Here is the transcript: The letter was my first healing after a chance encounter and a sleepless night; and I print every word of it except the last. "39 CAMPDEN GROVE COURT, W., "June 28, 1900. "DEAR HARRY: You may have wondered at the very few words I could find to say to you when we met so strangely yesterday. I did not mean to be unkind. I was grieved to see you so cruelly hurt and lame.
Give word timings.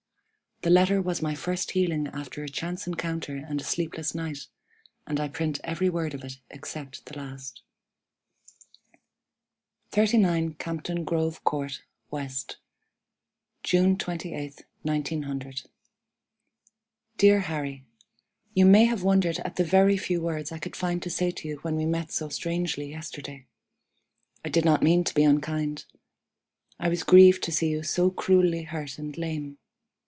The 0.63 0.69
letter 0.69 1.01
was 1.01 1.23
my 1.23 1.33
first 1.33 1.71
healing 1.71 2.07
after 2.13 2.43
a 2.43 2.47
chance 2.47 2.85
encounter 2.85 3.35
and 3.35 3.59
a 3.59 3.63
sleepless 3.63 4.13
night; 4.13 4.45
and 5.07 5.19
I 5.19 5.27
print 5.27 5.59
every 5.63 5.89
word 5.89 6.13
of 6.13 6.23
it 6.23 6.37
except 6.51 7.07
the 7.07 7.17
last. 7.17 7.63
"39 9.89 10.53
CAMPDEN 10.59 11.03
GROVE 11.03 11.43
COURT, 11.43 11.81
W., 12.11 12.29
"June 13.63 13.97
28, 13.97 14.63
1900. 14.83 15.63
"DEAR 17.17 17.39
HARRY: 17.39 17.83
You 18.53 18.67
may 18.67 18.85
have 18.85 19.01
wondered 19.01 19.39
at 19.39 19.55
the 19.55 19.63
very 19.63 19.97
few 19.97 20.21
words 20.21 20.51
I 20.51 20.59
could 20.59 20.75
find 20.75 21.01
to 21.01 21.09
say 21.09 21.31
to 21.31 21.47
you 21.47 21.55
when 21.63 21.75
we 21.75 21.87
met 21.87 22.11
so 22.11 22.29
strangely 22.29 22.91
yesterday. 22.91 23.47
I 24.45 24.49
did 24.49 24.63
not 24.65 24.83
mean 24.83 25.03
to 25.05 25.13
be 25.15 25.23
unkind. 25.23 25.85
I 26.79 26.87
was 26.89 27.01
grieved 27.01 27.41
to 27.45 27.51
see 27.51 27.69
you 27.71 27.81
so 27.81 28.11
cruelly 28.11 28.61
hurt 28.61 28.99
and 28.99 29.17
lame. 29.17 29.57